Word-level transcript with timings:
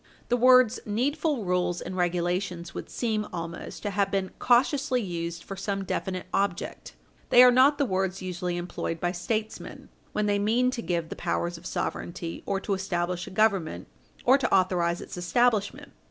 The 0.29 0.35
words 0.35 0.79
"needful 0.83 1.45
rules 1.45 1.79
and 1.79 1.95
regulations" 1.95 2.73
would 2.73 2.89
seem 2.89 3.27
also 3.31 3.69
to 3.83 3.89
have 3.91 4.09
been 4.09 4.31
cautiously 4.39 4.99
used 4.99 5.43
for 5.43 5.55
some 5.55 5.83
definite 5.83 6.25
object. 6.33 6.95
They 7.29 7.43
are 7.43 7.51
not 7.51 7.77
the 7.77 7.85
words 7.85 8.19
usually 8.19 8.57
employed 8.57 8.99
by 8.99 9.11
statesmen 9.11 9.89
when 10.11 10.25
they 10.25 10.39
mean 10.39 10.71
to 10.71 10.81
give 10.81 11.09
the 11.09 11.15
powers 11.15 11.55
of 11.55 11.67
sovereignty, 11.67 12.41
or 12.47 12.59
to 12.61 12.73
establish 12.73 13.27
a 13.27 13.29
Government, 13.29 13.85
or 14.25 14.39
to 14.39 14.51
authorize 14.51 15.01
its 15.01 15.17
establishment. 15.17 15.91